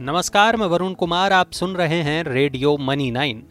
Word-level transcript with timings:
नमस्कार, 0.00 0.56
मैं 0.56 0.66
वरुण 0.66 0.92
कुमार, 0.94 1.32
आप 1.32 1.52
सुन 1.52 1.74
रहे 1.76 2.00
हैं 2.02 2.22
रेडियो 2.24 2.76
मनी 2.78 3.10
नाइन। 3.10 3.42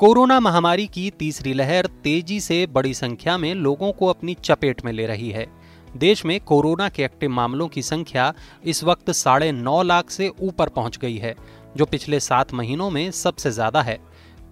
कोरोना 0.00 0.38
महामारी 0.40 0.86
की 0.86 1.08
तीसरी 1.10 1.52
लहर 1.52 1.86
तेज़ी 2.04 2.38
से 2.40 2.66
बड़ी 2.66 2.92
संख्या 2.94 3.36
में 3.38 3.54
लोगों 3.54 3.90
को 3.92 4.06
अपनी 4.06 4.34
चपेट 4.34 4.84
में 4.84 4.92
ले 4.92 5.06
रही 5.06 5.30
है। 5.30 5.46
देश 5.96 6.24
में 6.26 6.38
कोरोना 6.40 6.88
के 6.88 7.04
एक्टिव 7.04 7.30
मामलों 7.30 7.68
की 7.68 7.82
संख्या 7.82 8.32
इस 8.64 8.82
वक्त 8.84 9.10
साढ़े 9.10 9.50
नौ 9.52 9.82
लाख 9.82 10.10
से 10.10 10.28
ऊपर 10.40 10.68
पहुँच 10.68 10.98
गई 10.98 11.16
है, 11.16 11.34
जो 11.76 11.84
पिछले 11.84 12.20
सात 12.20 12.52
महीनों 12.54 12.90
में 12.90 13.10
सबसे 13.10 13.50
ज़्यादा 13.50 13.82
है। 13.82 13.98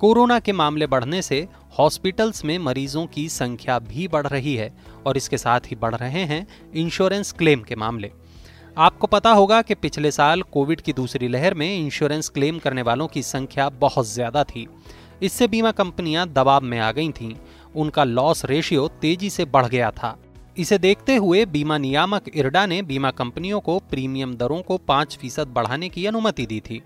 कोरोना 0.00 0.38
के 0.38 0.52
मामले 0.52 0.86
बढ़ने 0.86 1.20
से 1.22 1.46
हॉस्पिटल्स 1.78 2.44
में 2.44 2.58
मरीजों 2.58 3.06
की 3.06 3.28
संख्या 3.28 3.78
भी 3.80 4.08
बढ़ 4.08 4.26
रही 4.26 4.54
है 4.56 4.72
और 5.06 5.16
इसके 5.16 5.38
साथ 5.38 5.70
ही 5.70 5.76
बढ़ 5.76 5.94
रहे 5.94 6.24
हैं 6.24 6.46
इंश्योरेंस 6.74 7.32
क्लेम 7.32 7.62
के 7.62 7.76
मामले। 7.76 8.10
आपको 8.78 9.06
पता 9.06 9.30
होगा 9.30 9.60
कि 9.62 9.74
पिछले 9.74 10.10
साल 10.10 10.42
कोविड 10.42 10.80
की 10.80 10.92
दूसरी 10.92 11.28
लहर 11.28 11.54
में 11.54 11.78
इंश्योरेंस 11.78 12.28
क्लेम 12.28 12.58
करने 12.58 12.82
वालों 12.82 13.06
की 13.06 13.22
संख्या 13.22 13.68
बहुत 13.68 14.06
ज़्यादा 14.06 14.44
थी। 14.44 14.66
इससे 15.22 15.48
बीमा 15.48 15.70
कंपनियाँ 15.70 16.26
दबाव 16.28 16.64
में 16.64 16.78
आ 16.78 16.90
गई 16.92 17.10
थीं। 17.10 17.34
उनका 17.76 18.04
लॉस 18.04 18.44
रेशियो 18.44 18.86
तेज़ी 19.02 19.30
से 19.30 19.44
बढ़ 19.44 19.66
गया 19.66 19.90
था। 19.90 20.16
इसे 20.56 20.78
देखते 20.78 21.16
हुए 21.16 21.44
बीमा 21.46 21.78
नियामक 21.78 22.28
इरडा 22.28 22.64
ने 22.66 22.80
बीमा 22.82 23.10
कंपनियों 23.10 23.60
को 23.60 23.78
प्रीमियम 23.90 24.36
दरों 24.36 24.62
को 24.62 24.78
पाँच 24.78 25.16
फ़ीसद 25.16 25.48
बढ़ाने 25.48 25.88
की 25.88 26.06
अनुमति 26.06 26.46
दी 26.46 26.60
थी। 26.60 26.82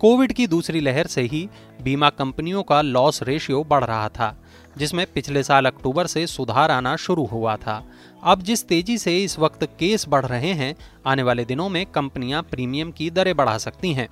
कोविड 0.00 0.32
की 0.32 0.46
दूसरी 0.46 0.80
लहर 0.80 1.06
से 1.06 1.22
ही 1.22 1.48
बीमा 1.82 2.08
कंपनियों 2.10 2.62
का 2.62 2.80
लॉस 2.82 3.22
रेशियो 3.22 3.64
बढ़ 3.64 3.84
रहा 3.84 4.08
था, 4.08 4.34
जिसमें 4.78 5.06
पिछले 5.14 5.42
साल 5.42 5.66
अक्टूबर 5.66 6.06
से 6.06 6.26
सुधार 6.26 6.70
आना 6.70 6.94
शुरू 6.96 7.24
हुआ 7.24 7.56
था। 7.56 7.82
अब 8.22 8.42
जिस 8.42 8.66
तेज़ी 8.68 8.96
से 8.98 9.16
इस 9.18 9.38
वक्त 9.38 9.64
केस 9.78 10.04
बढ़ 10.08 10.24
रहे 10.26 10.52
हैं, 10.52 10.74
आने 11.06 11.22
वाले 11.22 11.44
दिनों 11.44 11.68
में 11.68 11.84
कंपनियाँ 11.86 12.42
प्रीमियम 12.42 12.90
की 12.90 13.10
दरें 13.10 13.34
बढ़ा 13.36 13.56
सकती 13.58 13.92
हैं। 13.92 14.08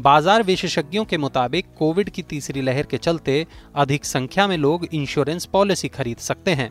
बाज़ार 0.00 0.42
विशेषज्ञों 0.42 1.04
के 1.04 1.18
मुताबिक 1.18 1.66
कोविड 1.78 2.10
की 2.10 2.22
तीसरी 2.22 2.62
लहर 2.62 2.86
के 2.86 2.98
चलते 2.98 3.46
अधिक 3.76 4.04
संख्या 4.04 4.46
में 4.46 4.56
लोग 4.56 4.86
इंश्योरेंस 4.94 5.44
पॉलिसी 5.44 5.88
खरीद 5.88 6.18
सकते 6.18 6.50
हैं। 6.50 6.70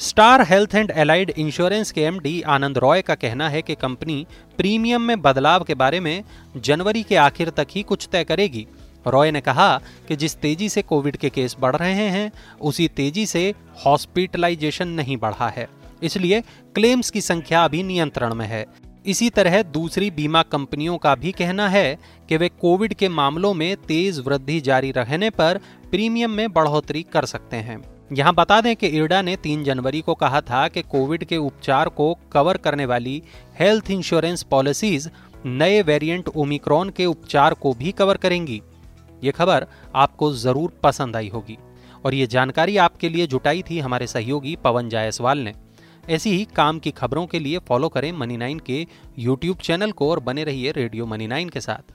Star 0.00 0.42
Health 0.42 0.74
and 0.74 0.90
Allied 0.90 1.30
Insurance 1.30 1.90
के 1.90 2.00
एमडी 2.00 2.40
आनंद 2.48 2.78
रॉय 2.78 3.02
का 3.02 3.14
कहना 3.14 3.48
है 3.48 3.62
कि 3.62 3.74
कंपनी 3.74 4.26
प्रीमियम 4.58 5.02
में 5.02 5.20
बदलाव 5.22 5.64
के 5.64 5.74
बारे 5.74 6.00
में 6.00 6.24
जनवरी 6.56 7.02
के 7.02 7.16
आखिर 7.16 7.50
तक 7.50 7.66
ही 7.70 7.82
कुछ 7.82 8.08
तय 8.12 8.24
करेगी। 8.24 8.66
रॉय 9.06 9.30
ने 9.30 9.40
कहा 9.40 9.76
कि 10.08 10.16
जिस 10.16 10.36
तेज़ी 10.36 10.68
से 10.68 10.82
कोविड 10.82 11.16
के 11.16 11.30
केस 11.30 11.56
बढ़ 11.60 11.76
रहे 11.76 12.08
हैं, 12.08 12.30
उसी 12.60 12.88
तेज़ी 12.88 13.26
से 13.26 13.54
हॉस्पिटलाइजेशन 13.86 14.88
नहीं 14.90 15.16
बढ़ा 15.16 15.48
है। 15.48 15.68
इसलिए 16.02 16.40
क्लेम्स 16.74 17.10
की 17.10 17.20
संख्या 17.20 17.64
अभी 17.64 17.82
नियंत्रण 17.82 18.34
में 18.34 18.46
है। 18.46 18.64
इसी 19.06 19.28
तरह 19.30 19.62
दूसरी 19.62 20.10
बीमा 20.10 20.42
कंपनियों 20.42 20.96
का 20.98 21.14
भी 21.14 21.32
कहना 21.32 21.68
है 21.68 21.98
कि 22.28 22.36
वे 22.36 22.48
कोविड 22.60 22.94
के 22.94 23.08
मामलों 23.08 23.52
में 23.54 23.76
तेज 23.76 24.18
वृद्धि 24.18 24.60
जारी 24.60 24.90
रहने 24.90 25.30
पर 25.30 25.60
प्रीमियम 25.90 26.30
में 26.30 26.52
बढ़ोतरी 26.52 27.02
कर 27.02 27.24
सकते 27.24 27.56
हैं। 27.56 27.80
यहाँ 28.12 28.34
बता 28.34 28.60
दें 28.60 28.74
कि 28.76 28.86
इरडा 28.86 29.22
ने 29.22 29.36
3 29.36 29.64
जनवरी 29.64 30.00
को 30.00 30.14
कहा 30.14 30.40
था 30.40 30.66
कि 30.68 30.82
कोविड 30.82 31.24
के 31.24 31.36
उपचार 31.36 31.88
को 31.88 32.16
कवर 32.32 32.56
करने 32.56 32.86
वाली 32.86 33.22
हेल्थ 33.60 33.90
इंश्योरेंस 33.90 34.42
पॉलिसीज़ 34.42 35.08
नए 35.46 35.82
वेरिएंट 35.82 36.28
ओमिक्रॉन 36.28 36.90
के 36.90 37.06
उपचार 37.06 37.54
को 37.54 37.72
भी 37.74 37.92
कवर 37.92 38.16
करेंगी। 38.16 38.60
ये 39.24 39.30
खबर 39.30 39.66
आपको 39.94 40.32
ज़रूर 40.32 40.72
पसंद 40.82 41.16
आई 41.16 41.28
होगी। 41.28 41.58
और 42.04 42.14
ये 42.14 42.26
जानकारी 42.26 42.76
आपके 42.76 43.08
लिए 43.08 43.26
जुटाई 43.26 43.62
थी 43.62 43.78
हमारे 43.78 44.06
सहयोगी 44.06 44.56
पवन 44.56 44.88
जायसवाल 44.88 45.38
ने। 45.38 45.54
ऐसी 46.10 46.30
ही 46.30 46.44
काम 46.56 46.78
की 46.78 46.90
खबरों 46.90 47.26
के 47.26 47.38
लिए 47.38 47.58
फॉलो 47.58 47.88
करें 47.88 48.10
मनी 48.12 48.36
नाइन 48.36 48.58
के 48.58 48.86
यूट्यूब 49.18 49.56
चैनल 49.56 49.92
को 49.92 50.10
और 50.10 50.20
बने 50.20 50.44
रहिए 50.44 50.72
रेडियो 50.72 51.06
मनी 51.06 51.26
नाइन 51.26 51.48
के 51.48 51.60
साथ। 51.60 51.92